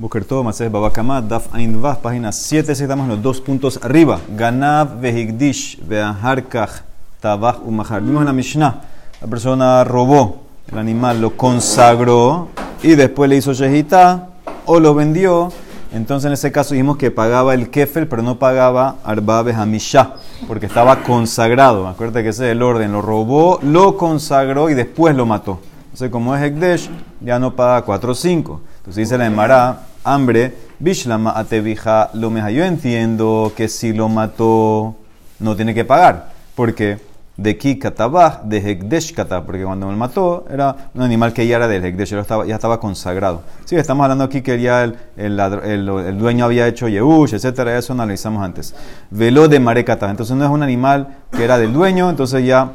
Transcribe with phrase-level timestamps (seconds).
[0.00, 4.20] Boker todo, Mases Babakama, Daf Ain Vav, página 7, estamos los dos puntos arriba.
[4.36, 6.82] Ganav Vehigdish, Veaharkach,
[7.18, 8.00] Tabach Umahar.
[8.00, 8.80] Vimos en la Mishnah,
[9.20, 12.46] la persona robó el animal, lo consagró
[12.80, 14.28] y después le hizo shehita
[14.66, 15.50] o lo vendió.
[15.92, 20.14] Entonces en ese caso dijimos que pagaba el kefel, pero no pagaba Arba Hamishah,
[20.46, 21.88] porque estaba consagrado.
[21.88, 25.58] Acuérdate que ese es el orden, lo robó, lo consagró y después lo mató.
[25.86, 26.88] Entonces como es Hekdesh,
[27.20, 28.60] ya no paga 4 o 5.
[28.76, 32.50] Entonces dice la Emara, hambre, Bishlama atevija lo meja.
[32.50, 34.96] Yo entiendo que si lo mató,
[35.40, 36.32] no tiene que pagar.
[36.54, 36.98] porque
[37.38, 41.54] De ki katabaj, de hekdesh katab, porque cuando lo mató era un animal que ya
[41.54, 43.42] era del hekdesh, ya estaba, ya estaba consagrado.
[43.64, 47.92] Sí, estamos hablando aquí que ya el, el, el, dueño había hecho yehush, etcétera, eso
[47.92, 48.74] analizamos antes.
[49.12, 52.72] Velo de marekata, entonces no es un animal que era del dueño, entonces ya,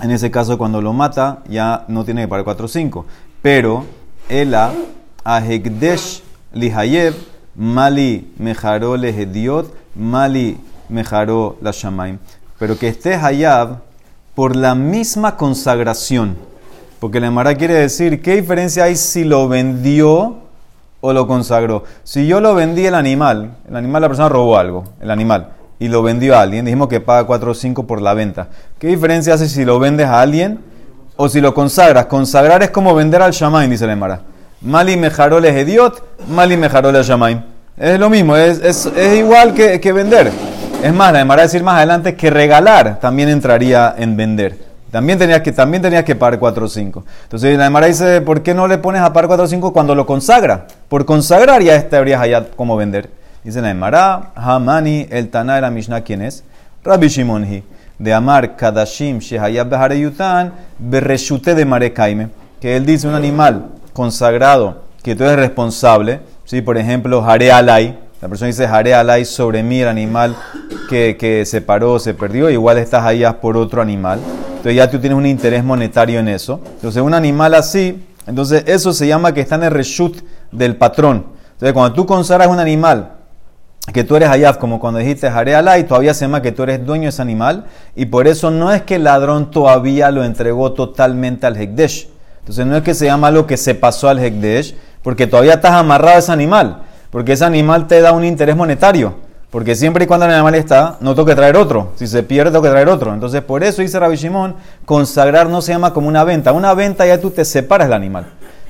[0.00, 3.04] en ese caso, cuando lo mata, ya no tiene que pagar 4 o 5.
[3.42, 3.84] Pero,
[4.30, 4.72] ela,
[5.24, 6.22] a hekdesh
[6.54, 7.14] lihayev,
[7.54, 11.56] mali mejaro lehediot, mali mejaro.
[12.58, 13.78] Pero que esté hayab
[14.34, 16.36] por la misma consagración.
[17.00, 20.38] Porque la Emara quiere decir, ¿qué diferencia hay si lo vendió
[21.00, 21.84] o lo consagró?
[22.02, 25.88] Si yo lo vendí el animal, el animal la persona robó algo, el animal, y
[25.88, 28.48] lo vendió a alguien, dijimos que paga 4 o 5 por la venta.
[28.78, 30.60] ¿Qué diferencia hace si lo vendes a alguien
[31.16, 32.06] o si lo consagras?
[32.06, 34.22] Consagrar es como vender al shamaim, dice la Emara.
[34.64, 37.42] Mali mejarole es idiot, mali mejarole shamaim.
[37.76, 40.32] Es lo mismo, es, es, es igual que, que, vender.
[40.82, 44.56] Es más, la a decir más adelante que regalar también entraría en vender.
[44.90, 47.04] También tenías que, también tenías que pagar 4 o 5.
[47.24, 49.94] Entonces la Emara dice, ¿por qué no le pones a par 4 o 5 cuando
[49.94, 50.66] lo consagra?
[50.88, 53.10] Por consagrar ya estarías allá como vender.
[53.42, 56.42] Dice la Emara, Hamani, el Tana de la Mishnah, ¿quién es?
[56.82, 57.62] Rabbi Shimonhi.
[57.98, 62.28] De Amar Kadashim Shehayab Behareyutan Bereshute de Marekaime.
[62.60, 66.20] Que él dice un animal consagrado que tú eres responsable.
[66.44, 66.60] ¿sí?
[66.60, 67.98] Por ejemplo, jare alay.
[68.20, 70.36] La persona dice jare alay sobre mí, el animal
[70.90, 72.50] que, que se paró, se perdió.
[72.50, 74.18] Igual estás allá por otro animal.
[74.48, 76.60] Entonces ya tú tienes un interés monetario en eso.
[76.76, 81.26] Entonces un animal así, entonces eso se llama que está en el reshut del patrón.
[81.52, 83.12] Entonces cuando tú consagras un animal
[83.92, 86.84] que tú eres allá, como cuando dijiste jare alay, todavía se llama que tú eres
[86.86, 87.66] dueño de ese animal.
[87.94, 92.13] Y por eso no es que el ladrón todavía lo entregó totalmente al Hekdesh
[92.44, 95.72] entonces no es que se llama lo que se pasó al Hekdesh, porque todavía estás
[95.72, 99.14] amarrado a ese animal, porque ese animal te da un interés monetario.
[99.50, 101.92] Porque siempre y cuando el animal está, no tengo que traer otro.
[101.94, 103.14] Si se pierde, tengo que traer otro.
[103.14, 106.52] Entonces, por eso dice Rabbi Shimon, consagrar no se llama como una venta.
[106.52, 108.26] Una venta ya tú te separas del animal.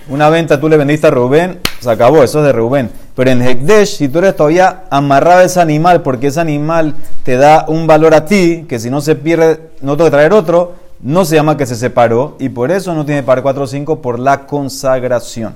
[0.08, 2.90] Una venta tú le vendiste a Rubén, se acabó, eso es de Rubén.
[3.16, 7.38] Pero en Hekdesh, si tú eres todavía amarrado a ese animal, porque ese animal te
[7.38, 10.74] da un valor a ti, que si no se pierde, no tengo que traer otro,
[11.04, 14.00] no se llama que se separó y por eso no tiene par 4 o 5
[14.00, 15.54] por la consagración.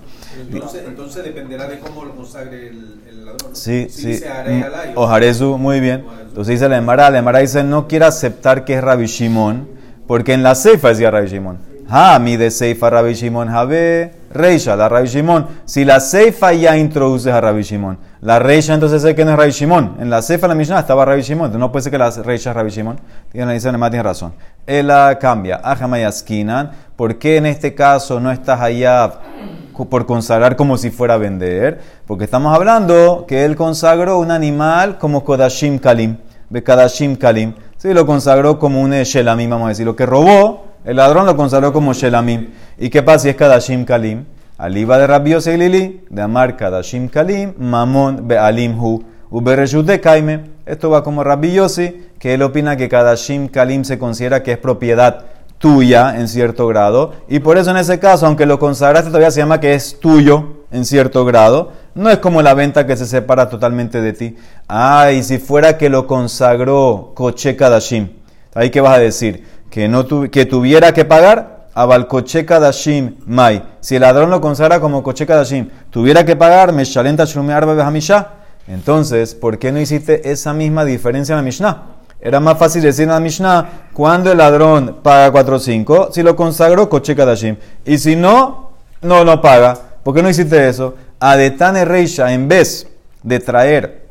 [0.52, 3.56] Entonces, dependerá de cómo lo consagre el, ladrón.
[3.56, 4.20] Sí, sí.
[4.94, 6.04] o Jarezu, muy bien.
[6.28, 9.66] Entonces dice la Emara, la Emara dice no quiere aceptar que es Rabbi Shimon,
[10.06, 11.58] porque en la Seifa decía Rabbi Shimon.
[11.88, 15.46] Ha, mi de Seifa Rabbi Shimon, Jabe, Reisha, la Rabbi Shimon.
[15.64, 19.36] Si la Seifa ya introduce a Rabbi Shimon, la Reisha entonces sé que no es
[19.36, 19.96] Rabbi Shimon.
[20.00, 22.50] En la Seifa la Mishnah estaba Rabbi Shimon, entonces no puede ser que la Reisha
[22.50, 22.98] es Rabbi Shimon.
[23.30, 24.34] Tiene, dice, tiene razón.
[24.66, 25.60] Él cambia.
[25.62, 26.72] Ajamayaskinan.
[26.96, 29.12] ¿Por qué en este caso no estás allá
[29.88, 31.80] por consagrar como si fuera a vender?
[32.08, 36.16] Porque estamos hablando que él consagró un animal como Kodashim Kalim.
[36.50, 37.54] Bekadashim Kalim.
[37.76, 39.86] Sí, lo consagró como un Shelamim, vamos a decir.
[39.86, 42.48] Lo que robó, el ladrón lo consagró como Shelamim.
[42.78, 44.24] ¿Y qué pasa si es Kadashim Kalim?
[44.58, 50.50] Aliba de Rabbi Lili, de Amar Kadashim Kalim, Mamon Bealim Hu, de Kaime.
[50.66, 54.58] Esto va como Rabbi Yossi, que él opina que Kadashim Kalim se considera que es
[54.58, 55.26] propiedad
[55.58, 59.38] tuya en cierto grado, y por eso en ese caso, aunque lo consagraste, todavía se
[59.38, 61.70] llama que es tuyo en cierto grado.
[61.94, 64.36] No es como la venta que se separa totalmente de ti.
[64.66, 68.08] Ah, y si fuera que lo consagró Koche Kadashim,
[68.54, 69.44] ¿ahí qué vas a decir?
[69.70, 73.62] Que, no que tuviera que pagar Abalcoche Kadashim Mai.
[73.78, 78.30] Si el ladrón lo consagra como Koche Kadashim, tuviera que pagar Meshalenta Shlume Arba Behamisha.
[78.66, 81.82] Entonces, ¿por qué no hiciste esa misma diferencia en la Mishnah?
[82.20, 86.24] Era más fácil decir en la Mishnah, cuando el ladrón paga 4 o 5, si
[86.24, 87.54] lo consagró, coche kadashim.
[87.86, 88.72] Y si no,
[89.02, 89.78] no lo paga.
[90.02, 90.96] ¿Por qué no hiciste eso?
[91.20, 92.88] A Detane Reisha, en vez
[93.22, 94.07] de traer,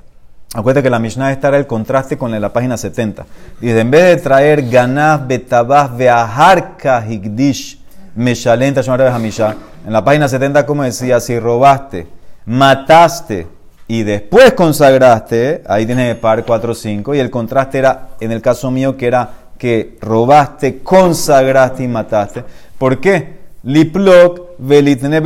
[0.54, 3.26] acuérdate que la Mishnah estará el contraste con la página 70.
[3.62, 7.80] Dice, en vez de traer ganaz betabaz beaharka higdish
[8.16, 12.08] meshalenta en la página 70, como decía, si robaste,
[12.46, 13.48] mataste,
[13.88, 18.42] y después consagraste, ahí tienes el par 4 5, y el contraste era, en el
[18.42, 22.44] caso mío, que era que robaste, consagraste y mataste.
[22.78, 23.38] ¿Por qué?
[23.64, 25.18] Liplok velitne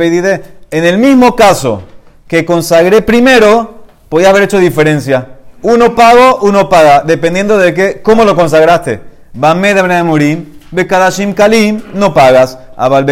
[0.70, 1.82] En el mismo caso
[2.26, 3.81] que consagré primero,
[4.12, 5.26] podía haber hecho diferencia.
[5.62, 9.00] Uno pago, uno paga, dependiendo de qué, cómo lo consagraste.
[9.32, 10.58] Bame de Murim,
[11.34, 12.58] Kalim, no pagas.
[12.76, 13.06] Abal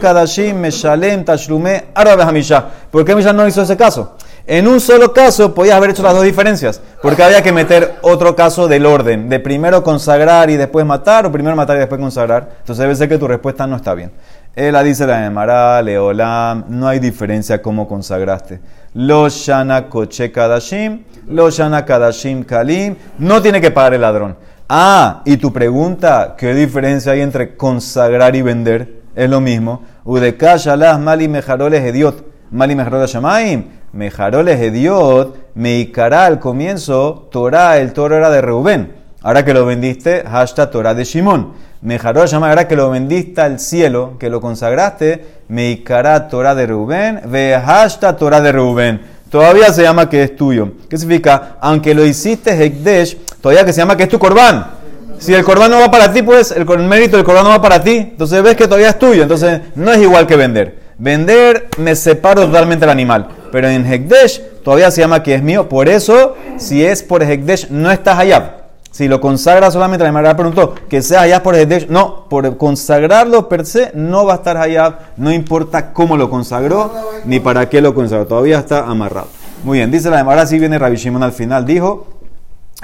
[0.00, 2.64] Kadashim Meshalem Tashlume Arabe Hamisha.
[2.90, 4.16] ¿Por qué Misha no hizo ese caso?
[4.46, 8.34] En un solo caso podías haber hecho las dos diferencias, porque había que meter otro
[8.34, 12.48] caso del orden, de primero consagrar y después matar, o primero matar y después consagrar.
[12.60, 14.10] Entonces debe ser que tu respuesta no está bien.
[14.54, 18.58] Él dice la Emara, Leolam, no hay diferencia cómo consagraste.
[18.98, 24.38] Lo Shana Koche Kadashim, Lo Shana Kadashim Kalim, no tiene que pagar el ladrón.
[24.70, 29.02] Ah, y tu pregunta, ¿qué diferencia hay entre consagrar y vender?
[29.14, 29.82] Es lo mismo.
[30.02, 33.64] Udeka Shalah Mali Mejaroles Ediot, Mali Mejaroles Shamaim.
[33.92, 38.94] Mejaroles Ediot, Meikará al comienzo, Torah, el toro era de Reubén.
[39.26, 41.54] Ahora que lo vendiste, hashtag Torah de Shimón.
[41.82, 47.22] Mejaroles llama ahora que lo vendiste al cielo, que lo consagraste, Meikará Torah de Reubén,
[47.24, 49.00] ve hashtag Torah de Reubén.
[49.28, 50.74] Todavía se llama que es tuyo.
[50.88, 51.56] ¿Qué significa?
[51.60, 54.64] Aunque lo hiciste Hekdesh, todavía que se llama que es tu corbán.
[55.18, 57.82] Si el corbán no va para ti, pues el, mérito del corbán no va para
[57.82, 57.96] ti.
[57.96, 59.24] Entonces ves que todavía es tuyo.
[59.24, 60.78] Entonces no es igual que vender.
[60.98, 63.26] Vender me separo totalmente del animal.
[63.50, 65.68] Pero en Hekdesh todavía se llama que es mío.
[65.68, 68.65] Por eso, si es por Hekdesh, no estás allá.
[68.96, 71.88] Si lo consagra solamente, la animal preguntó que sea allá por Hekdesh.
[71.88, 75.10] No, por consagrarlo per se no va a estar allá.
[75.18, 76.90] No importa cómo lo consagró
[77.26, 78.26] ni para qué lo consagró.
[78.26, 79.28] Todavía está amarrado.
[79.64, 81.66] Muy bien, dice la Ahora sí viene Rabbi Shimon al final.
[81.66, 82.06] Dijo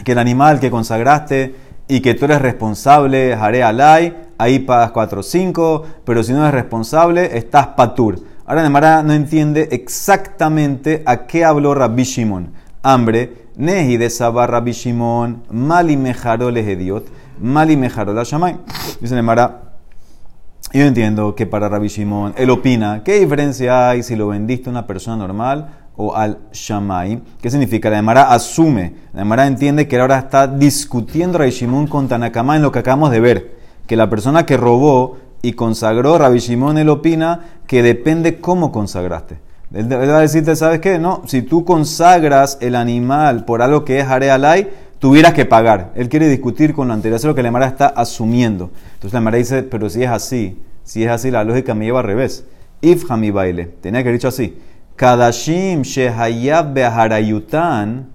[0.05, 1.55] que el animal que consagraste
[1.89, 6.41] y que tú eres responsable, haré alay, ahí pagas 4 o 5, pero si no
[6.41, 8.21] eres responsable, estás patur.
[8.45, 12.53] Ahora Nemara no entiende exactamente a qué habló Rabbi Shimon.
[12.83, 17.07] Hambre, nehi de sabar Rabbi Shimon, mali mejaroles ediot,
[17.41, 18.57] mali la shamay.
[19.01, 19.75] Dice Nemara,
[20.73, 24.73] yo entiendo que para Rabbi Shimon, él opina, ¿qué diferencia hay si lo vendiste a
[24.73, 27.23] una persona normal o al Shamay.
[27.41, 27.91] ¿Qué significa?
[27.91, 32.63] La Emara asume, la Emara entiende que ahora está discutiendo Rabbi Shimon con Tanakama en
[32.63, 33.57] lo que acabamos de ver,
[33.87, 39.39] que la persona que robó y consagró, Rabbi Shimon él opina que depende cómo consagraste.
[39.75, 40.99] Él va a decirte, ¿sabes qué?
[40.99, 45.93] No, si tú consagras el animal por algo que es Arealai, tuvieras que pagar.
[45.95, 48.71] Él quiere discutir con lo anterior, eso es lo que la Emara está asumiendo.
[48.95, 52.01] Entonces la Emara dice, pero si es así, si es así, la lógica me lleva
[52.01, 52.45] al revés.
[52.83, 54.59] If mi baile, tenía que haber dicho así.
[54.97, 58.09] Kadashim Shehayab Beharayutan,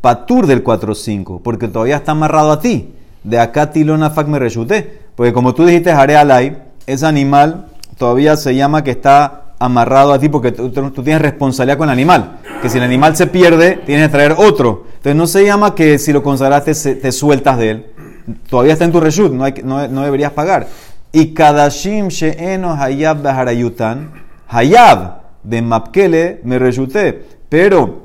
[0.00, 2.92] Patur del 4.5, porque todavía está amarrado a ti.
[3.22, 5.00] De acá Tilona me reshuté.
[5.14, 10.18] Porque como tú dijiste Hare Alay, ese animal todavía se llama que está amarrado a
[10.18, 12.38] ti porque tú, tienes responsabilidad con el animal.
[12.60, 14.84] Que si el animal se pierde, tienes que traer otro.
[14.96, 17.86] Entonces no se llama que si lo consagraste te sueltas de él.
[18.48, 20.66] Todavía está en tu reshut, no, no, deberías pagar.
[21.12, 24.12] Y Kadashim She'eno Hayab Beharayutan,
[24.48, 27.22] Hayab de Mapkele me resulté.
[27.48, 28.04] Pero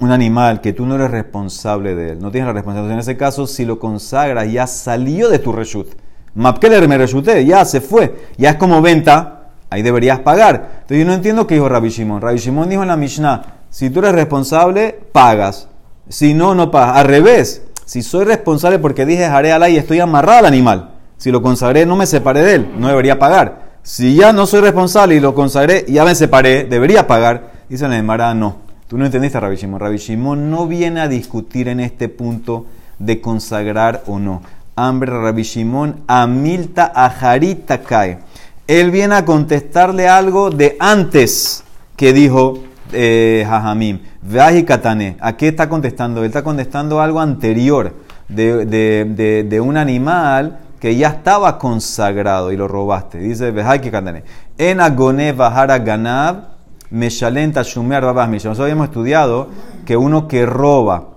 [0.00, 2.94] un animal que tú no eres responsable de él, no tienes la responsabilidad.
[2.94, 5.88] En ese caso, si lo consagras, ya salió de tu reshut.
[6.34, 8.14] Mapkele me resulté, ya se fue.
[8.36, 9.35] Ya es como venta,
[9.70, 10.68] ahí deberías pagar.
[10.82, 12.20] Entonces yo no entiendo qué dijo Rabbi Shimon.
[12.20, 15.68] Rabbi dijo en la Mishnah, si tú eres responsable, pagas.
[16.08, 16.96] Si no, no pagas.
[16.98, 20.90] Al revés, si soy responsable porque dije haré ala y estoy amarrado al animal.
[21.16, 23.66] Si lo consagré, no me separé de él, no debería pagar.
[23.82, 27.52] Si ya no soy responsable y lo consagré y ya me separé, debería pagar.
[27.68, 28.56] Dice la Emara, no.
[28.88, 29.80] Tú no entendiste a Rabbi Shimon.
[29.80, 32.66] Rabbi no viene a discutir en este punto
[32.98, 34.42] de consagrar o no.
[34.74, 38.18] Hambre Rabbi Shimon, Amilta Ajarita cae.
[38.66, 41.64] Él viene a contestarle algo de antes
[41.96, 42.58] que dijo
[42.92, 44.00] eh, Jajamim.
[44.22, 45.16] Veaji Katane.
[45.20, 46.20] ¿A qué está contestando?
[46.20, 47.94] Él está contestando algo anterior
[48.28, 53.18] de, de, de un animal que ya estaba consagrado y lo robaste.
[53.18, 54.24] Dice, que
[54.58, 56.56] En agone bajara ganab,
[56.90, 59.48] meshalenta shumer babas Nosotros habíamos estudiado
[59.84, 61.08] que uno que roba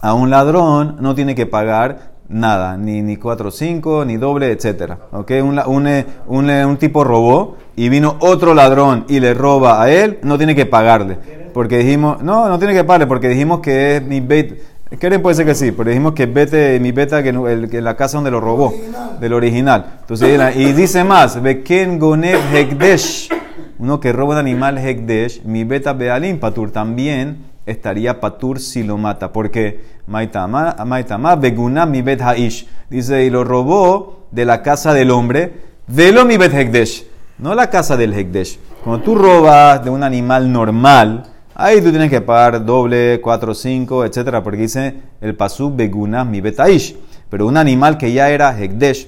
[0.00, 4.94] a un ladrón no tiene que pagar nada, ni, ni 4 5, ni doble, etc.
[5.12, 5.40] ¿Okay?
[5.40, 10.18] Un, un, un, un, tipo robó y vino otro ladrón y le roba a él,
[10.22, 11.18] no tiene que pagarle.
[11.52, 14.58] Porque dijimos, no, no tiene que pagarle, porque dijimos que es mi bait
[14.98, 18.18] Quieren puede ser que sí, pero dijimos que vete, mi beta, que, el, la casa
[18.18, 18.74] donde lo robó,
[19.20, 19.98] del original.
[20.00, 23.30] Entonces, y dice más, Beken Gonev Hekdesh,
[23.78, 28.98] uno que roba un animal Hekdesh, mi beta Bealim Patur, también estaría Patur si lo
[28.98, 29.32] mata.
[29.32, 32.66] Porque Maitama, Beguna mi bet Haish.
[32.90, 35.52] Dice, y lo robó de la casa del hombre,
[35.86, 37.06] velo mi bet Hekdesh,
[37.38, 38.58] no la casa del Hekdesh.
[38.82, 44.06] Cuando tú robas de un animal normal, Ahí tú tienes que pagar doble, cuatro, cinco,
[44.06, 46.96] etcétera, porque dice el pasú beguna mi betaish.
[47.28, 49.06] Pero un animal que ya era hekdesh,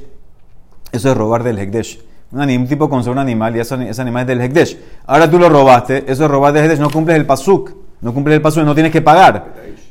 [0.92, 2.00] eso es robar del hekdesh.
[2.34, 4.76] Un, tipo consagró un animal y ese animal es del Hekdesh.
[5.06, 7.70] Ahora tú lo robaste, eso es robar del Hekdesh, no cumples el pasuk.
[8.04, 9.46] No cumples el pasuk, no tienes que pagar.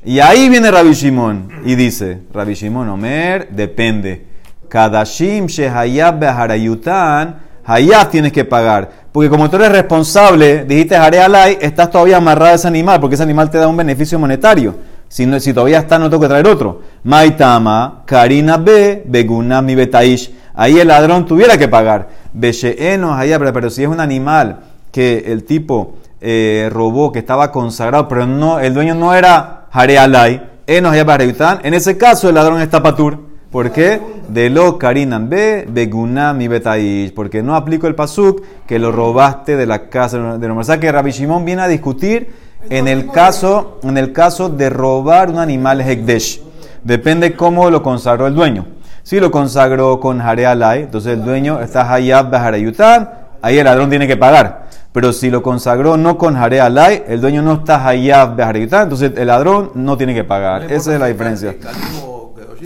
[0.05, 4.23] Y ahí viene Rabbi Shimon y dice, Rabbi Shimon Omer, depende.
[4.69, 8.87] Kadashim shehayab beharayutan, hayab tienes que pagar.
[9.11, 13.15] Porque como tú eres responsable, dijiste haré alay, estás todavía amarrado a ese animal, porque
[13.15, 14.75] ese animal te da un beneficio monetario.
[15.07, 16.81] Si, no- si todavía está, no tengo que traer otro.
[17.03, 20.31] Maitama, Karina B, Begunami Betaish.
[20.53, 22.09] Ahí el ladrón tuviera que pagar.
[22.31, 24.59] Besheeno hayab, pero si es un animal
[24.91, 31.59] que el tipo eh, robó, que estaba consagrado, pero no, el dueño no era Harayutan,
[31.63, 33.19] en ese caso el ladrón está patur.
[33.51, 34.01] ¿Por qué?
[34.29, 37.13] De lo Karinan B, Begunami Betaish.
[37.13, 40.79] Porque no aplico el pasuk que lo robaste de la casa de los O sea
[40.79, 42.33] que Rabbi Shimon viene a discutir
[42.71, 46.41] en el caso, en el caso de robar un animal Hekdesh.
[46.83, 48.65] Depende cómo lo consagró el dueño.
[49.03, 53.09] Si lo consagró con Hare Alay, entonces el dueño está Hayab Beharayutan,
[53.41, 54.69] ahí el ladrón tiene que pagar.
[54.93, 59.11] Pero si lo consagró no con Hare Alay, el dueño no está Hayab Beharayutan, entonces
[59.17, 60.71] el ladrón no tiene que pagar.
[60.71, 61.55] Esa es la diferencia.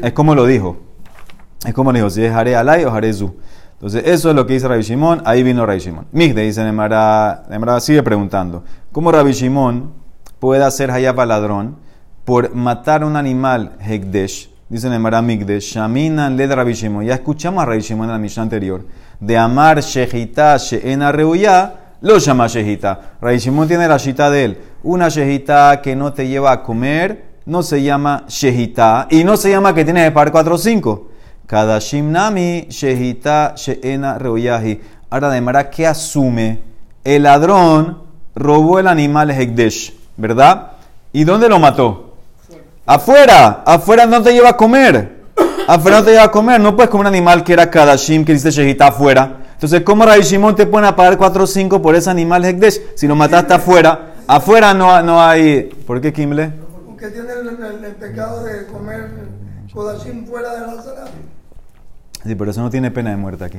[0.03, 0.77] Es como lo dijo.
[1.65, 3.33] Es como lo dijo, si es Hare Alay o Hare Zu.
[3.73, 5.21] Entonces, eso es lo que dice Rabbi Shimon.
[5.23, 6.07] Ahí vino Rabbi Shimon.
[6.11, 9.93] Migde dice Nemara, Nemara sigue preguntando: ¿Cómo Rabbi Shimon
[10.39, 11.77] puede hacer hayab al ladrón
[12.25, 14.49] por matar un animal Hekdesh?
[14.67, 17.05] Dice Nemara Migde, Shaminan le de Rabbi Shimon.
[17.05, 18.83] Ya escuchamos a Rabbi Shimon en la misión anterior.
[19.19, 22.99] De amar Shehita Sheena Reuya, lo llama Shehita.
[23.21, 24.57] Rabbi Shimon tiene la shita de él.
[24.83, 29.49] Una Shehita que no te lleva a comer no se llama Shehita y no se
[29.49, 31.07] llama que tienes que pagar 4 o 5.
[31.45, 34.81] Cada Shimnami Shehita Sheena Reuyahi.
[35.09, 36.59] Ahora de Mara, ¿qué asume?
[37.03, 38.03] El ladrón
[38.35, 40.73] robó el animal Hekdesh, ¿verdad?
[41.13, 42.15] ¿Y dónde lo mató?
[42.85, 45.23] Afuera, afuera no te lleva a comer.
[45.67, 46.59] Afuera no te lleva a comer.
[46.59, 49.46] No puedes comer un animal que era Kadashim, que dice Shehita afuera.
[49.57, 52.79] Entonces, ¿cómo Rabbi Shimon te a pagar 4 o 5 por ese animal Hekdesh?
[52.93, 55.63] Si lo mataste afuera, afuera no, no hay.
[55.63, 56.51] ¿Por qué, Kimble?
[56.85, 59.09] Porque tiene el, el- el pecado de comer
[59.73, 61.05] codachín fuera de la sala.
[62.23, 63.57] Sí, pero eso no tiene pena de muerte aquí.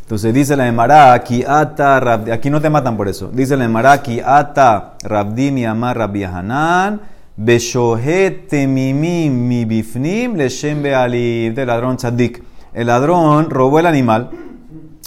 [0.00, 3.28] Entonces dice la Emara, aquí ata, Rabdi- aquí no te matan por eso.
[3.30, 7.02] Dice la Emara, aquí ata, Rabdi mi amar Rabbi Hanan,
[8.48, 12.42] temimim mi bifnim leshem bealim, del ladrón tzadik.
[12.72, 14.30] El ladrón robó el animal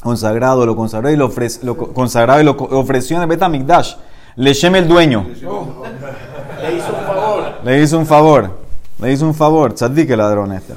[0.01, 3.95] consagrado, lo consagró y lo, ofrece, lo co- consagrado y lo ofreció en el Betamikdash.
[4.35, 5.25] Leshem el dueño.
[5.29, 7.43] Le hizo un favor.
[7.63, 8.57] Le hizo un favor.
[8.99, 9.73] Le hizo un favor.
[9.73, 10.73] Tzadik el ladrón este.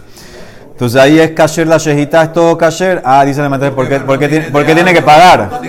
[0.73, 3.01] Entonces ahí es kasher la shejita, es todo kasher.
[3.05, 5.61] Ah, dice la maestra, ¿por qué, por qué tiene, por qué tiene que pagar?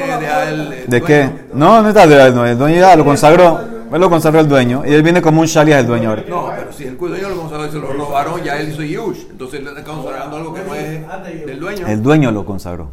[0.88, 1.29] ¿De qué?
[1.53, 3.59] No, no está de no, el dueño ya lo consagró.
[3.93, 4.81] Él lo consagró el dueño.
[4.85, 6.24] Y él viene como un shaliah del dueño ahora.
[6.27, 9.19] No, pero si el dueño lo consagró y se lo robaron, ya él hizo Yush.
[9.29, 11.88] Entonces él está consagrando algo que no es del dueño.
[11.88, 12.89] El dueño lo consagró.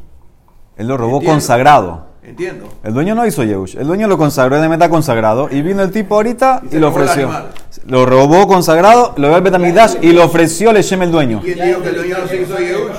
[0.77, 1.33] Él lo robó Entiendo.
[1.35, 2.07] consagrado.
[2.25, 2.69] Entiendo.
[2.85, 3.77] El dueño no hizo Yehush.
[3.77, 5.49] El dueño lo consagró en el meta consagrado.
[5.51, 7.29] Y vino el tipo ahorita Y lo ofreció.
[7.87, 11.41] Lo robó consagrado, lo dio al Betamigdash y lo ofreció le el dueño.
[11.43, 12.97] ¿Quién dijo que el dueño no se hizo Yush?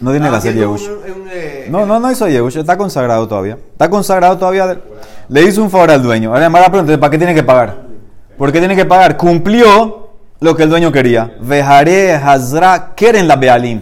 [0.00, 0.88] No tiene que Ah, hacer haciendo Yehush.
[1.32, 3.56] eh, No, no, no hizo Yehush, está consagrado todavía.
[3.72, 4.76] Está consagrado todavía.
[5.28, 6.34] Le hizo un favor al dueño.
[6.34, 7.76] Ahora Mara pregunta, ¿para qué tiene que pagar?
[8.36, 9.16] ¿Por qué tiene que pagar?
[9.16, 10.10] Cumplió
[10.40, 11.36] lo que el dueño quería.
[11.40, 13.80] Vejaré Hazra Keren la Bealim.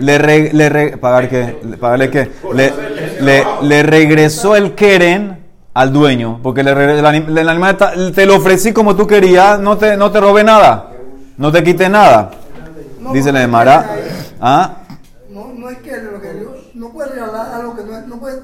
[0.00, 1.56] Le, re- le re- ¿Pagar qué?
[1.64, 2.30] Le- ¿Pagarle qué?
[2.54, 2.72] Le,
[3.20, 5.38] le, le regresó el Keren
[5.74, 6.40] al dueño.
[6.42, 9.96] Porque le, el, anim- el animal está- te lo ofrecí como tú querías, no te,
[9.96, 10.90] no te robé nada.
[11.36, 12.30] No te quité nada.
[13.12, 13.80] Dice la porque de Mara.
[13.80, 14.00] ahí-
[14.40, 14.76] ¿Ah?
[15.30, 18.16] No, no es que lo que Dios no puede regalar algo que no es, no
[18.18, 18.40] puede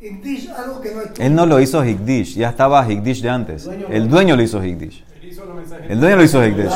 [0.00, 1.26] indicar algo que no es tuyo.
[1.26, 3.68] Él no lo hizo Higdish, ya estaba Higdish de antes.
[3.90, 5.04] El dueño lo hizo Higdish.
[5.88, 6.70] El dueño lo hizo Higdish.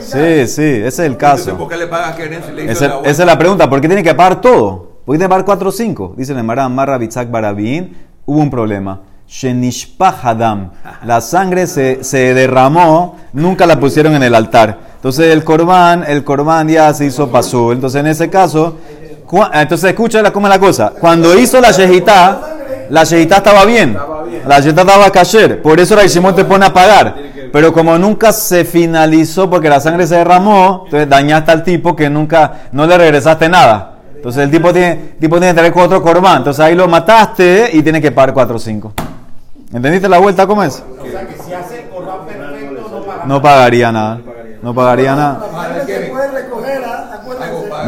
[0.00, 1.68] Sí, sí, ese es el entonces, ¿Por caso.
[1.68, 3.80] qué le pagas a Keren si le hizo Esa, la esa es la pregunta, ¿por
[3.80, 4.96] qué tiene que pagar todo?
[5.04, 6.14] ¿Por qué tiene que pagar 4 o 5?
[6.16, 9.00] Dice el Emara Marra Bitzak Barabin, hubo un problema.
[9.28, 10.70] Shenishpah Hadam.
[11.04, 14.78] La sangre se, se derramó, nunca la pusieron en el altar.
[14.96, 17.72] Entonces el corbán, el corbán ya se hizo pasú.
[17.72, 18.76] Entonces en ese caso,
[19.26, 20.92] cua- entonces escucha la- cómo es la cosa.
[20.98, 23.96] Cuando hizo la shejitá, la shejitá estaba bien.
[24.46, 25.62] La shejitá estaba kasher.
[25.62, 27.14] Por eso la Shimon te pone a pagar.
[27.52, 32.08] Pero como nunca se finalizó porque la sangre se derramó, entonces dañaste al tipo que
[32.10, 33.92] nunca, no le regresaste nada.
[34.14, 36.38] Entonces el tipo tiene, el tipo tiene que tener cuatro corbán.
[36.38, 38.92] Entonces ahí lo mataste y tiene que pagar cuatro o cinco.
[39.72, 40.82] ¿Entendiste la vuelta cómo es?
[41.00, 43.24] O sea que si hace el corbán perfecto, no paga.
[43.26, 44.20] No pagaría nada.
[44.62, 45.40] No pagaría nada.
[45.44, 45.56] ¿ah?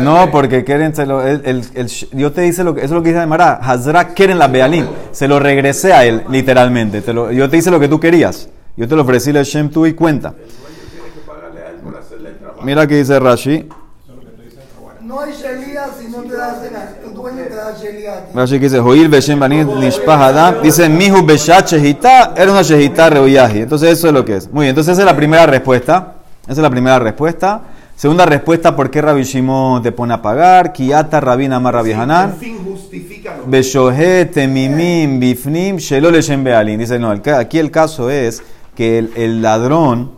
[0.01, 2.93] No, porque quieren, se lo, el, el, el- yo te dice lo que, eso es
[2.99, 7.13] lo que dice Mara, Hazra quieren la Bealim, se lo regresé a él, literalmente, te
[7.13, 8.49] lo- yo te hice lo que tú querías,
[8.79, 10.35] yo te lo ofrecí el Shem tú y cuenta.
[12.63, 13.69] Mira que dice Rashi,
[15.03, 18.37] No hay Shelia si no te da cena, el dueño te da sheliati.
[18.37, 23.11] Rashi que dice, Joil Beshem Banit Nishpah Adam, dice, Mihu Beshat Shehita, era una Shehita
[23.11, 23.63] Reuyahi.
[23.63, 24.53] Entonces eso es lo que es.
[24.53, 26.15] Muy bien, entonces esa es la primera respuesta.
[26.45, 27.63] Esa es la primera respuesta.
[27.97, 30.73] Segunda respuesta, ¿por qué Rabbi Shimon te pone a pagar?
[30.73, 32.37] Kiata Rabin Amar Rabbi Hanan.
[33.47, 36.79] Beshohe Temimim Bifnim Shelo Leshem Bealin.
[36.79, 38.41] Dice, no, aquí el caso es
[38.79, 40.13] que el, el ladrón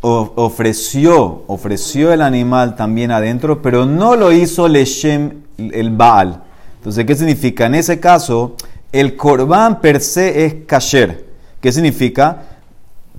[0.00, 6.42] ofreció, ofreció el animal también adentro, pero no lo hizo Leshem el Baal.
[6.78, 7.66] Entonces, ¿qué significa?
[7.66, 8.56] En ese caso,
[8.92, 11.26] el corbán per se es kasher.
[11.60, 12.44] ¿Qué significa?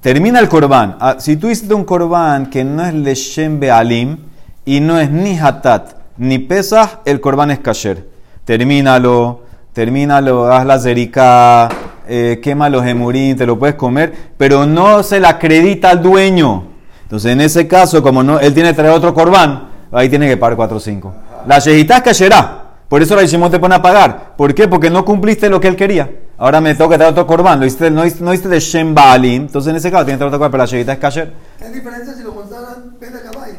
[0.02, 0.98] Termina el corbán.
[1.00, 4.18] Ah, Si tú hiciste un corbán que no es Leshem Bealim
[4.66, 8.10] y no es ni Hatat ni Pesach, el corbán es kasher.
[8.44, 11.70] Termínalo, termínalo, haz la zerika,
[12.08, 16.64] eh, quema los emurín, te lo puedes comer, pero no se la acredita al dueño.
[17.04, 20.38] Entonces, en ese caso, como no, él tiene que traer otro corbán, ahí tiene que
[20.38, 21.14] pagar 4 o 5.
[21.48, 22.64] La shejitá es kasherá.
[22.90, 24.36] Por eso la Shimon te pone a pagar.
[24.38, 24.68] ¿Por qué?
[24.68, 26.10] Porque no cumpliste lo que él quería.
[26.38, 27.60] Ahora me tengo que traer otro corbán.
[27.60, 29.44] Lo hiciste, no, hiciste, no hiciste de Shem Baalim.
[29.44, 31.34] Entonces, en ese caso, tiene que traer otro corbán, pero la shejitá es kasher.
[31.60, 33.52] Es diferencia si lo Beda Kabay.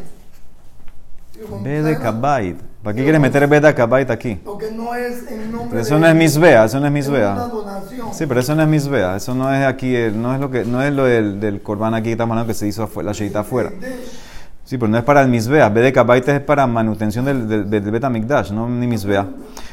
[1.33, 2.57] Si lo Bede consagran- Kabait.
[2.83, 4.39] ¿Para qué quieres meter Bede Kabait aquí?
[4.45, 7.49] Porque no es en nombre Pero eso no es misbea, eso no es misbea.
[8.13, 10.65] Sí, pero eso no es misbea, eso no es aquí, el- no es lo que,
[10.65, 13.71] no es lo del, del corbán aquí, hablando que se hizo la shejitá afuera.
[14.65, 17.91] Sí, pero no es para el misbea, Bede Kabait es para manutención del, del, del
[17.91, 19.27] Betamikdash, no ni misbea.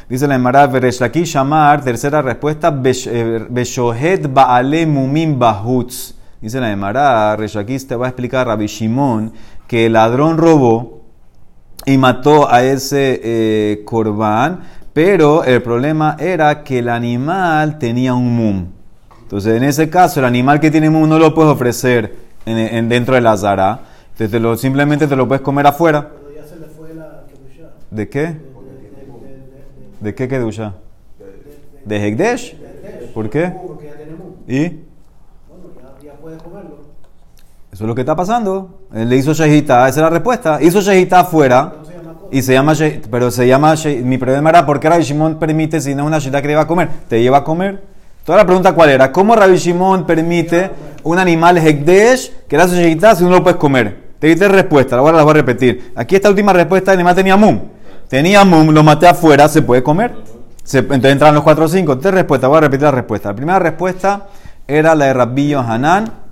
[0.09, 6.13] Dice la Emara, Vereshlaki Shamar, tercera respuesta, eh, Beshohet Baale Mumim Bahutz.
[6.41, 9.33] Dice la Emara, Reshlaki te va a explicar Rabbi Shimon
[9.67, 10.94] que el ladrón robó
[11.85, 14.61] y mató a ese eh, corbán,
[14.93, 18.65] pero el problema era que el animal tenía un mum.
[19.23, 22.15] Entonces, en ese caso, el animal que tiene mum no lo puedes ofrecer
[22.45, 23.79] en, en- dentro de la zara.
[24.11, 26.09] Entonces, te lo- simplemente te lo puedes comer afuera.
[26.09, 27.23] Pero ya se le fue la.
[27.91, 28.35] ¿De qué?
[29.99, 30.73] ¿De qué kedusha?
[31.83, 32.55] ¿De Hegdesh?
[33.13, 33.51] ¿Por qué?
[33.67, 34.27] Porque ya tenemos.
[34.47, 34.69] ¿Y?
[35.49, 36.84] Bueno, ya, ya puede comerlo.
[37.75, 38.87] Eso es lo que está pasando.
[38.93, 40.59] Él le hizo shehita, esa es la respuesta.
[40.61, 41.73] Hizo shehita afuera
[42.31, 42.71] y se llama
[43.11, 46.19] pero se llama mi problema era por qué Rabbi Shimon permite si no es una
[46.19, 47.83] shehita que le va a comer, te lleva a comer.
[48.23, 50.71] Toda la pregunta cuál era, ¿cómo Rabbi Shimon permite
[51.03, 54.05] un animal hekdesh que era su shehita si no lo puedes comer?
[54.19, 55.91] Te diste respuesta, ahora la voy a repetir.
[55.97, 57.59] Aquí esta última respuesta, el animal tenía mum.
[58.07, 60.15] Tenía mum, lo maté afuera, se puede comer.
[60.63, 61.97] Se- entonces entran los 4 o 5.
[61.97, 63.27] Tres respuestas, voy a repetir la respuesta.
[63.31, 64.27] La primera respuesta
[64.65, 66.24] era la de Rabbi Hanan,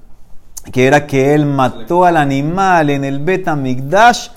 [0.72, 4.30] que era que él mató al animal en el Betamigdash,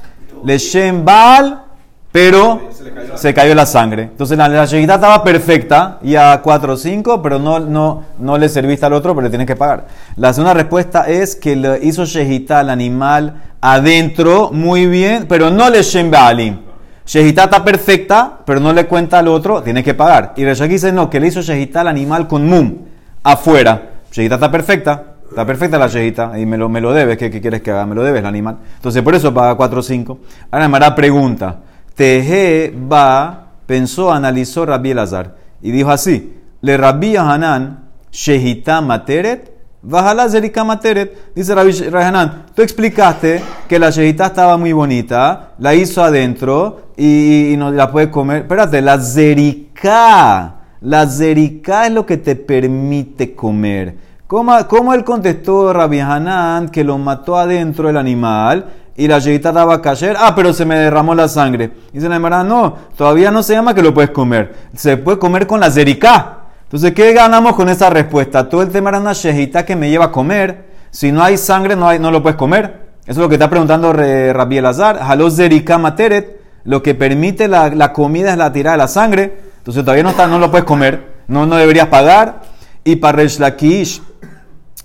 [0.44, 1.62] Leshem Baal,
[2.10, 2.70] pero
[3.14, 4.04] se cayó la sangre.
[4.04, 8.86] Entonces la, la estaba perfecta, ya 4 o 5, pero no, no, no le serviste
[8.86, 9.86] al otro, pero le tienes que pagar.
[10.16, 15.68] La segunda respuesta es que le hizo shehita al animal adentro, muy bien, pero no
[15.68, 16.60] Leshem Baalim.
[17.06, 20.32] Shehita está perfecta, pero no le cuenta al otro, tiene que pagar.
[20.36, 22.78] Y Reshaki dice, no, que le hizo Shehita al animal con mum,
[23.22, 23.90] afuera.
[24.10, 27.42] Shehita está perfecta, está perfecta la Shehita, y me lo, me lo debes, ¿qué, qué
[27.42, 27.84] quieres que haga?
[27.84, 28.56] Me lo debes el animal.
[28.76, 30.18] Entonces, por eso paga 4 o 5.
[30.50, 31.58] Ahora Mara pregunta,
[31.94, 40.26] Teje va, pensó, analizó Rabbi Elazar, y dijo así, le Rabbi Hanan, Shehita Materet, Bajala
[40.30, 46.02] Zerika Materet, dice Rabbi Hanan, tú explicaste que la shehita estaba muy bonita, la hizo
[46.02, 48.38] adentro y, y no la puedes comer.
[48.38, 54.05] Espérate, la zerika, la zerika es lo que te permite comer.
[54.26, 59.50] ¿Cómo, cómo él contestó Rabbi Hanan que lo mató adentro el animal y la shehita
[59.50, 60.16] estaba kasher?
[60.18, 61.70] Ah, pero se me derramó la sangre.
[61.92, 64.52] Dice la hermana, no, todavía no se llama que lo puedes comer.
[64.74, 66.38] Se puede comer con la zerika.
[66.64, 68.48] Entonces, ¿qué ganamos con esa respuesta?
[68.48, 70.66] Todo el tema era una shejita que me lleva a comer.
[70.90, 72.86] Si no hay sangre, no, lo puedes comer.
[73.02, 74.98] Eso es lo que está preguntando Re- Rabbi Elazar.
[75.00, 76.40] Halos zerika materet.
[76.64, 79.38] Lo que permite la, la comida es la tirada de la sangre.
[79.58, 81.14] Entonces, todavía no, está, no lo puedes comer.
[81.28, 82.42] No, no deberías pagar.
[82.82, 84.02] Y para Resh Lakish,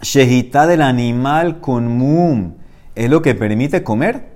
[0.01, 2.53] shejita del animal con mum.
[2.95, 4.31] ¿Es lo que permite comer?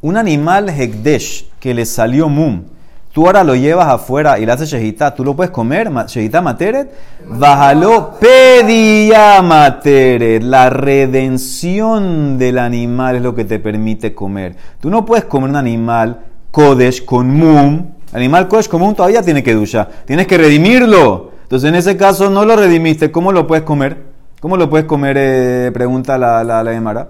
[0.00, 2.64] Un animal hekdesh que le salió mum.
[3.12, 5.90] Tú ahora lo llevas afuera y le haces shejita, ¿tú lo puedes comer?
[6.06, 6.92] Shejita materet.
[7.26, 10.42] Bájalo, pedía materet.
[10.42, 14.54] La redención del animal es lo que te permite comer.
[14.80, 17.86] Tú no puedes comer un animal kodesh con mum.
[18.12, 19.88] Animal kodesh con mum todavía tiene que ducha.
[20.04, 21.32] Tienes que redimirlo.
[21.44, 23.10] Entonces en ese caso no lo redimiste.
[23.10, 24.15] ¿Cómo lo puedes comer?
[24.40, 25.16] ¿Cómo lo puedes comer?
[25.18, 27.08] Eh, pregunta la, la, la Emara.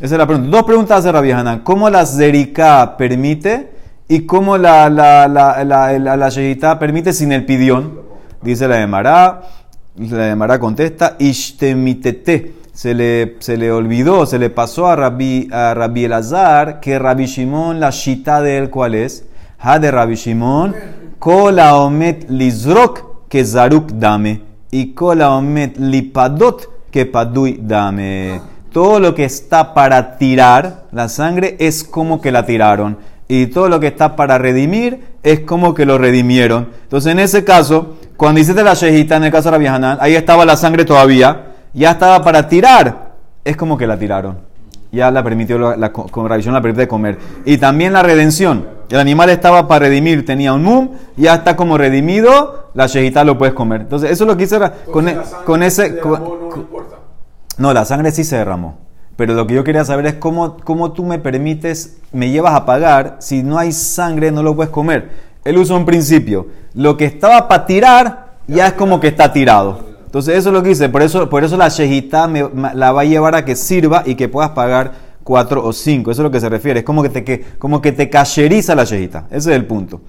[0.00, 0.48] Esa es la pregunta.
[0.48, 1.60] Dos preguntas hace Rabbi Hanan.
[1.60, 3.72] ¿Cómo la zerika permite
[4.06, 8.00] y cómo la, la, la, la, la, permite sin el pidión?
[8.42, 9.42] Dice la Emara.
[9.96, 12.54] La Emara contesta, Ishtemitete.
[12.72, 17.26] Se le, se le olvidó, se le pasó a Rabbi, a Rabbi Elazar que Rabbi
[17.26, 19.24] Shimon, la shita de él, ¿cuál es?
[19.58, 20.76] Ha de Rabbi Shimon,
[21.18, 24.47] kola omet lizrok que zaruk dame.
[24.70, 28.40] Y kola omet lipadot que padui dame.
[28.72, 32.98] Todo lo que está para tirar la sangre es como que la tiraron.
[33.28, 36.68] Y todo lo que está para redimir es como que lo redimieron.
[36.82, 40.14] Entonces, en ese caso, cuando hiciste la shejita, en el caso de Rabbi Hanan, ahí
[40.14, 43.12] estaba la sangre todavía, ya estaba para tirar,
[43.44, 44.38] es como que la tiraron.
[44.90, 47.18] Ya la permitió, la, la, Shimon la permite comer.
[47.44, 48.77] Y también la redención.
[48.90, 53.36] El animal estaba para redimir, tenía un mum, ya está como redimido, la shejita lo
[53.36, 53.82] puedes comer.
[53.82, 54.58] Entonces, eso es lo que hice
[54.90, 55.98] con, e- con ese.
[55.98, 56.22] con-
[57.58, 58.78] no, la sangre sí se derramó.
[59.16, 62.64] Pero lo que yo quería saber es cómo, cómo tú me permites, me llevas a
[62.64, 65.10] pagar, si no hay sangre no lo puedes comer.
[65.44, 66.46] Él usa un principio.
[66.74, 69.80] Lo que estaba para tirar ya es como que está tirado.
[70.06, 70.88] Entonces eso es lo que dice.
[70.88, 74.14] Por eso, por eso la shejita me- la va a llevar a que sirva y
[74.14, 74.92] que puedas pagar
[75.28, 76.10] cuatro o cinco.
[76.10, 76.80] Eso es lo que se refiere.
[76.80, 79.26] Es como que te, que, como que te cacheriza la shejita.
[79.28, 80.00] Ese es el punto.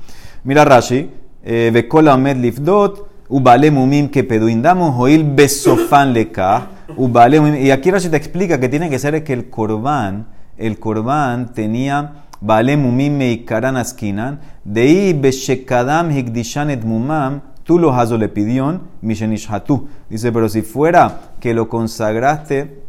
[0.46, 1.10] Mira Rashi.
[1.44, 3.10] eh, Vekola lifdot.
[3.28, 6.70] Ubale mumim que peduindamos oil besofan leka.
[6.96, 7.62] Ubale mumim.
[7.66, 10.28] Y aquí Rashi te explica que tiene que ser que el corbán,
[10.58, 14.40] el corbán tenía Bale mumim meikaran askinan.
[14.64, 17.42] Dei beshekadam higdishan et mumam.
[17.66, 19.90] Tú lo hazo le pidión, mishenishatu.
[20.10, 22.84] Dice, pero si fuera que lo consagraste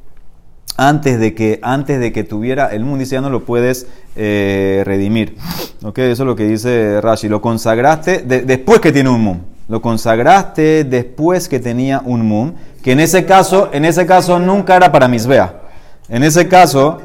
[0.76, 4.83] antes de que, antes de que tuviera el mundo, dice, ya no lo puedes eh,
[4.87, 5.37] redimir.
[5.83, 5.98] ¿Ok?
[5.98, 7.28] Eso es lo que dice Rashi.
[7.28, 9.38] Lo consagraste de- después que tiene un mum.
[9.68, 14.74] Lo consagraste después que tenía un mum, que en ese caso, en ese caso nunca
[14.76, 15.61] era para misbea.
[16.09, 17.00] En ese caso,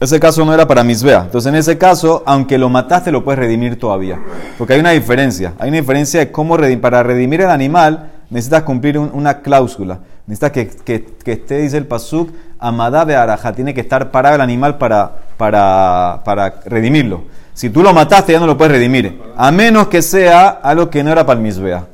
[0.00, 1.22] ese caso no era para misbea.
[1.22, 4.18] Entonces, en ese caso, aunque lo mataste, lo puedes redimir todavía.
[4.58, 5.54] Porque hay una diferencia.
[5.58, 6.58] Hay una diferencia de cómo.
[6.80, 10.00] Para redimir el animal, necesitas cumplir un- una cláusula.
[10.26, 13.52] Necesitas que, que, que esté, dice el Pasuk, Amadá de Araja.
[13.52, 17.24] Tiene que estar parado el animal para, para, para redimirlo.
[17.52, 19.20] Si tú lo mataste, ya no lo puedes redimir.
[19.36, 21.84] A menos que sea algo que no era para el misbea.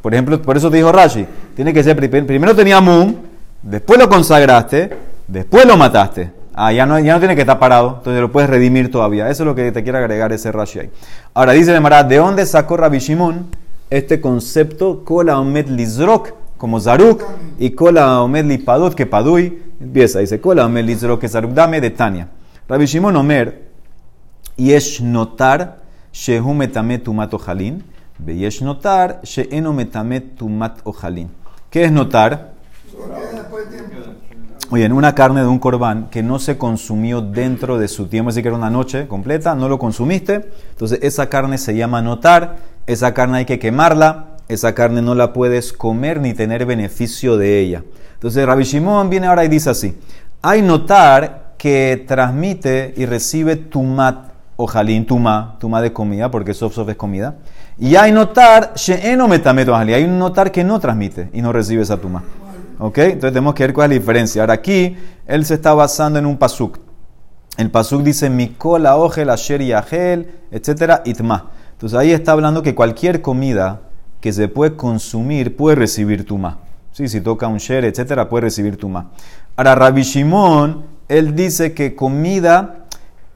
[0.00, 1.26] Por ejemplo, por eso te dijo Rashi,
[1.56, 3.14] tiene que ser, pri- primero tenía Mum,
[3.62, 6.30] después lo consagraste, después lo mataste.
[6.54, 9.28] Ah, ya no, ya no tiene que estar parado, entonces lo puedes redimir todavía.
[9.28, 10.90] Eso es lo que te quiere agregar ese Rashi ahí.
[11.34, 13.48] Ahora dice Demara, ¿de dónde sacó Rabbi Shimon
[13.90, 15.04] este concepto?
[15.04, 17.22] Kola omed lizrok, como Zaruk
[17.58, 21.90] y Kola Omed Lipadot que Padui, empieza, dice Kola Omed Lizro que Zaruk dame de
[21.90, 22.28] Tania.
[22.68, 23.66] Rabbi Shimon Omer,
[24.56, 27.84] Yesh notar shehu metame tumat ojalin,
[28.26, 31.28] yesh notar sheeno metame tumat ojalin.
[31.70, 32.54] ¿Qué es notar?
[34.70, 38.30] Oye, en una carne de un corbán que no se consumió dentro de su tiempo,
[38.30, 42.56] así que era una noche completa, no lo consumiste, entonces esa carne se llama notar,
[42.86, 47.60] esa carne hay que quemarla, esa carne no la puedes comer ni tener beneficio de
[47.60, 47.82] ella.
[48.14, 49.96] Entonces Rabbi Shimon viene ahora y dice así,
[50.42, 56.88] hay notar que transmite y recibe tumat, ojalín, tuma, tuma de comida, porque sof sof
[56.88, 57.36] es comida,
[57.78, 62.22] y hay notar, hay un notar que no transmite y no recibe esa tuma.
[62.78, 62.98] ¿Ok?
[62.98, 64.42] Entonces tenemos que ver cuál es la diferencia.
[64.42, 66.78] Ahora aquí, él se está basando en un pasuk.
[67.56, 71.50] El pasuk dice, Mikola ojel, asher yahel, etcétera, itma.
[71.72, 73.80] Entonces ahí está hablando que cualquier comida
[74.20, 76.58] que se puede consumir puede recibir tuma.
[76.92, 79.10] Sí, si toca un sher, etcétera, puede recibir tuma.
[79.54, 82.86] Ahora, Rabbi Shimon, él dice que comida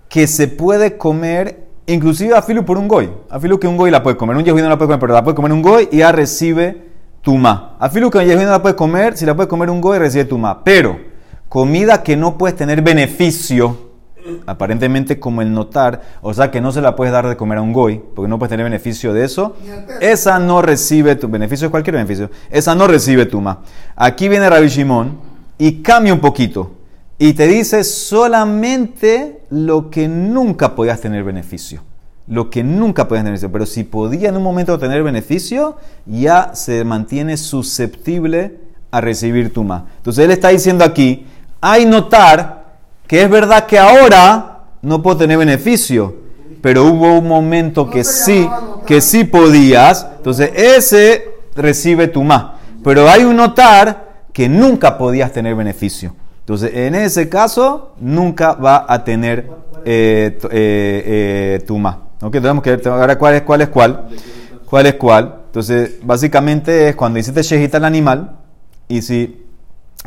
[0.08, 3.10] que se puede comer, inclusive a filo por un goy.
[3.28, 4.36] A filo que un goy la puede comer.
[4.36, 6.88] Un yehudí no la puede comer, pero la puede comer un goy y ya recibe
[7.20, 7.76] tuma.
[7.78, 9.98] A filo que un yehudí no la puede comer, si la puede comer un goy,
[9.98, 10.64] recibe tuma.
[10.64, 10.98] Pero
[11.48, 13.89] comida que no puedes tener beneficio,
[14.46, 17.62] aparentemente como el notar, o sea que no se la puedes dar de comer a
[17.62, 19.56] un goy, porque no puedes tener beneficio de eso,
[20.00, 23.60] esa no recibe tu beneficio, es cualquier beneficio, esa no recibe tuma.
[23.96, 25.18] Aquí viene Rabbi Shimon
[25.58, 26.72] y cambia un poquito
[27.22, 31.82] y te dice solamente lo que nunca podías tener beneficio.
[32.26, 33.52] Lo que nunca podías tener beneficio.
[33.52, 38.56] Pero si podía en un momento tener beneficio, ya se mantiene susceptible
[38.90, 39.84] a recibir tuma.
[39.98, 41.26] Entonces él está diciendo aquí,
[41.60, 42.59] hay notar
[43.10, 46.14] que es verdad que ahora no puedo tener beneficio,
[46.62, 48.48] pero hubo un momento que sí,
[48.86, 51.24] que sí podías, entonces ese
[51.56, 52.60] recibe tuma.
[52.84, 56.14] Pero hay un notar que nunca podías tener beneficio.
[56.38, 59.50] Entonces, en ese caso, nunca va a tener
[59.84, 61.02] eh, eh,
[61.62, 62.10] eh, tuma.
[62.22, 62.34] ¿Ok?
[62.34, 64.08] Tenemos que ver ahora cuál es cuál es cuál.
[64.66, 65.34] ¿Cuál es cuál?
[65.46, 68.36] Entonces, básicamente es cuando hiciste shejita al animal
[68.86, 69.49] y si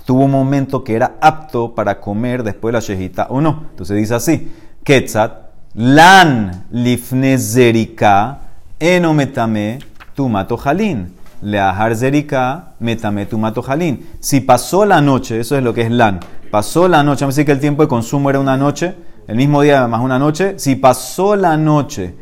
[0.06, 3.68] tuvo un momento que era apto para comer después de la shejita o no.
[3.72, 4.52] Entonces dice así,
[4.84, 5.34] Ketzat,
[5.76, 8.40] lan lifne zerika,
[8.80, 9.80] eno metame
[10.16, 11.14] tumato jalín.
[11.42, 14.08] Leajar zerika, metame tumato jalín.
[14.20, 16.20] Si pasó la noche, eso es lo que es lan,
[16.52, 18.96] pasó la noche, vamos a decir que el tiempo de consumo era una noche,
[19.28, 22.16] el mismo día más una noche, si pasó la noche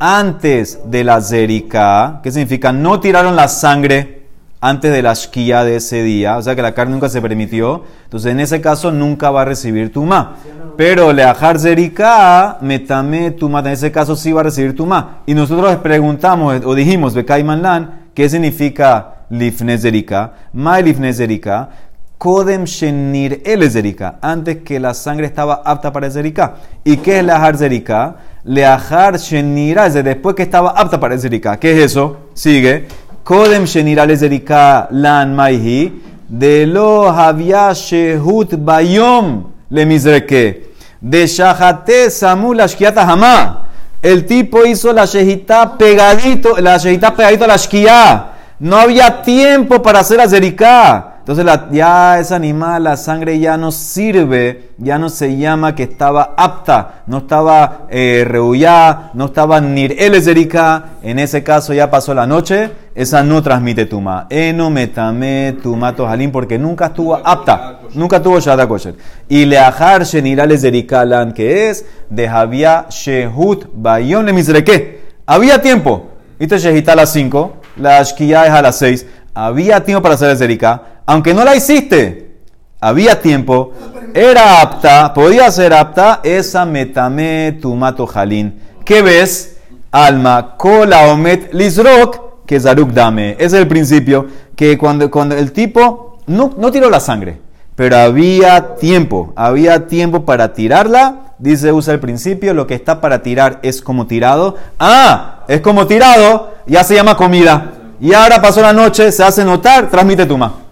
[0.00, 2.72] antes de la zerika, ¿qué significa?
[2.72, 4.25] No tiraron la sangre
[4.60, 7.84] antes de la shkia de ese día, o sea que la carne nunca se permitió,
[8.04, 10.36] entonces en ese caso nunca va a recibir tuma.
[10.76, 15.18] Pero leajar zerika, metame tuma, en ese caso sí va a recibir tuma.
[15.26, 20.32] Y nosotros les preguntamos, o dijimos, Bekaiman Lan, ¿qué significa lifne zerika?
[20.52, 21.70] Ma lifne zerika,
[22.18, 26.54] Kodem Shenir el Zerika, antes que la sangre estaba apta para Zerika.
[26.82, 28.16] ¿Y qué es Leajar Zerika?
[28.42, 31.58] Leajar de después que estaba apta para Zerika.
[31.58, 32.28] ¿Qué es eso?
[32.32, 32.86] Sigue.
[33.26, 42.08] Kodem Shenira el Zerika lan maihi, de lo había Shehut Bayom le Mizreke, de Shahate
[42.08, 43.66] Samul Ashkiata Hamá.
[44.00, 48.26] El tipo hizo la shejita pegadito, la shejita pegadito a la shkia.
[48.60, 51.15] No había tiempo para hacer la zerika.
[51.26, 55.82] Entonces la- ya ese animal, la sangre ya no sirve, ya no se llama que
[55.82, 59.96] estaba apta, no estaba eh, rehuyá, no estaba nir.
[59.98, 64.28] En ese caso ya pasó la noche, esa no transmite tuma.
[64.30, 68.94] Eno metame tumato jalín porque nunca estuvo apta, nunca tuvo shada kosher.
[69.28, 75.00] Y leajar shenirale zerikalan que es de Javia shehut bayon le.
[75.26, 76.06] Había tiempo.
[76.38, 79.06] Viste shehita a las 5, la shkia es a las 6.
[79.34, 80.82] Había tiempo para hacer el zerika.
[81.06, 82.32] Aunque no la hiciste,
[82.80, 83.72] había tiempo,
[84.12, 88.60] era apta, podía ser apta, esa metame tumato jalín.
[88.84, 89.58] ¿Qué ves?
[89.92, 93.36] Alma, kola omet lisrok, que zaruk dame.
[93.38, 97.38] Es el principio, que cuando, cuando el tipo no, no tiró la sangre,
[97.76, 101.34] pero había tiempo, había tiempo para tirarla.
[101.38, 104.56] Dice, usa el principio, lo que está para tirar es como tirado.
[104.80, 107.72] Ah, es como tirado, ya se llama comida.
[108.00, 110.65] Y ahora pasó la noche, se hace notar, transmite tuma.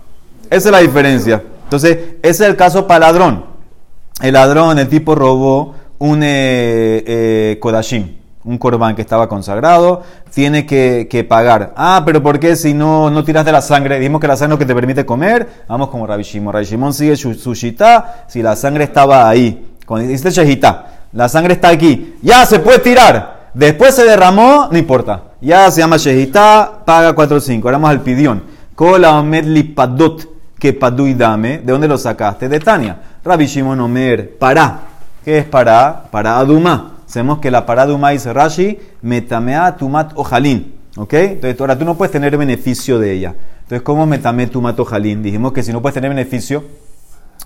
[0.50, 1.42] Esa es la diferencia.
[1.64, 3.44] Entonces, ese es el caso para ladrón.
[4.22, 10.02] El ladrón, el tipo robó un eh, eh, kodashim, un corbán que estaba consagrado,
[10.32, 11.72] tiene que, pagar.
[11.76, 13.98] Ah, pero ¿por qué si no, no tiras de la sangre?
[13.98, 15.64] Dijimos que la sangre es lo que te permite comer.
[15.68, 16.92] Vamos como Rabbi Shimon.
[16.92, 19.74] Sigue su, su shita, si la sangre estaba ahí.
[19.86, 22.16] Cuando dice shejita, la sangre está aquí.
[22.22, 23.50] Ya se puede tirar.
[23.54, 25.22] Después se derramó, no importa.
[25.40, 27.68] Ya se llama shejita, paga 4 o 5.
[27.68, 28.42] Ahora vamos al pidión.
[28.74, 29.44] Kola omed
[30.58, 31.58] que padu y dame.
[31.58, 32.48] ¿De dónde lo sacaste?
[32.48, 32.98] De Tania.
[33.24, 34.80] Rabbi Shimon Omer, para.
[35.24, 36.04] ¿Qué es para?
[36.10, 36.98] Para aduma.
[37.06, 40.74] Sabemos que la para aduma dice Rashi, metamea tumat ojalín.
[40.96, 41.12] ¿Ok?
[41.14, 43.34] Entonces ahora tú no puedes tener beneficio de ella.
[43.62, 45.22] Entonces, ¿cómo metame tumat ojalín?
[45.22, 46.64] Dijimos que si no puedes tener beneficio,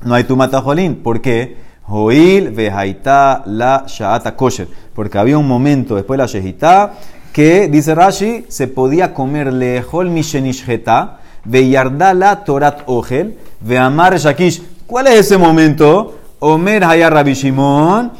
[0.03, 0.97] no hay tumat ojalín.
[0.97, 1.57] ¿Por qué?
[1.83, 4.67] Joil vejaita la shaata kosher.
[4.95, 6.95] Porque había un momento después de la shehita
[7.33, 14.63] que, dice Rashi, se podía comer lejol mishenishjeta, veyarda la torat ogel, veamar shakish.
[14.87, 16.19] ¿Cuál es ese momento?
[16.41, 18.13] Omer haya Rabbi Shimon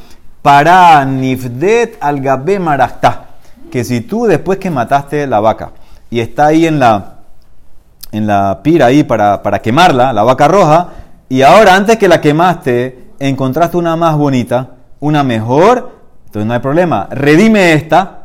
[0.43, 3.27] para nifdet al gabe marachta.
[3.71, 5.73] Que si tú después que mataste la vaca
[6.11, 7.19] y está ahí en la,
[8.13, 10.89] en la pira ahí para, para quemarla, la vaca roja,
[11.29, 15.93] y ahora antes que la quemaste encontraste una más bonita, una mejor,
[16.27, 17.09] entonces no hay problema.
[17.11, 18.23] Redime esta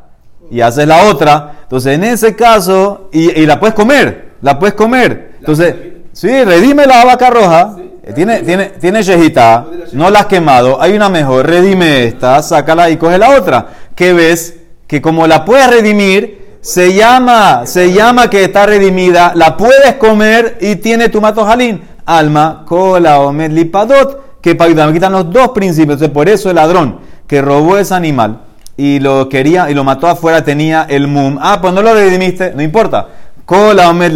[0.49, 1.55] y haces la otra.
[1.63, 5.31] Entonces en ese caso, y la puedes comer, la puedes comer.
[5.39, 5.73] Entonces,
[6.11, 7.75] sí, redime la vaca roja.
[8.03, 12.89] eh, Tiene, tiene, tiene shejita, no la has quemado, hay una mejor, redime esta, sácala
[12.91, 13.67] y coge la otra.
[13.95, 14.57] ¿Qué ves?
[14.85, 20.57] Que como la puedes redimir, se llama, se llama que está redimida, la puedes comer
[20.61, 21.81] y tiene tu mato jalín.
[22.05, 25.93] Alma, cola, omed, lipadot, que para me quitan los dos principios.
[25.95, 28.41] Entonces, por eso el ladrón que robó ese animal
[28.75, 31.37] y lo quería y lo mató afuera tenía el mum.
[31.39, 33.07] Ah, pues no lo redimiste, no importa.
[33.45, 34.13] Cola, omed,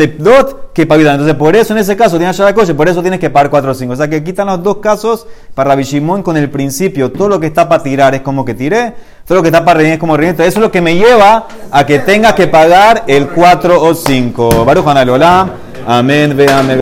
[0.73, 3.49] que para Entonces, por eso en ese caso tienes coche, por eso tienes que pagar
[3.49, 3.93] 4 o 5.
[3.93, 7.11] O sea, que quitan los dos casos para Rabbi Shimon con el principio.
[7.11, 8.93] Todo lo que está para tirar es como que tiré,
[9.25, 10.15] todo lo que está para redimir es como.
[10.15, 13.93] Entonces, Eso es lo que me lleva a que tengas que pagar el 4 o
[13.93, 14.63] 5.
[14.63, 15.49] Baruch Hanalolam.
[15.85, 16.75] Amén, ve amén.